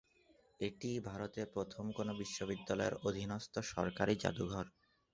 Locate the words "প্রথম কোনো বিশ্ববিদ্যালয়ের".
1.55-2.95